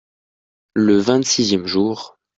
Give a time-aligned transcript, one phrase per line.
[0.73, 2.17] Le vingt-sixième jour.